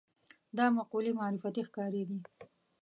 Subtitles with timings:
[0.57, 2.19] دا مقولې معرفتي ښکارېږي